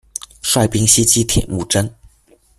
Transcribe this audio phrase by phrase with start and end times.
[0.41, 1.93] 率兵西击铁木真。